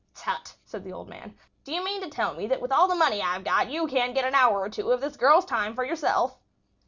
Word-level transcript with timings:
"Tut!" 0.15 0.55
said 0.65 0.83
the 0.83 0.93
old 0.93 1.07
man. 1.09 1.37
"Do 1.63 1.71
you 1.71 1.83
mean 1.83 2.01
to 2.01 2.09
tell 2.09 2.33
me 2.33 2.47
that 2.47 2.59
with 2.59 2.71
all 2.71 2.87
the 2.87 2.95
money 2.95 3.21
I've 3.21 3.43
got 3.43 3.69
you 3.69 3.85
can't 3.85 4.15
get 4.15 4.25
an 4.25 4.33
hour 4.33 4.59
or 4.59 4.67
two 4.67 4.91
of 4.91 5.03
a 5.03 5.11
girl's 5.11 5.45
time 5.45 5.75
for 5.75 5.85
yourself?" 5.85 6.39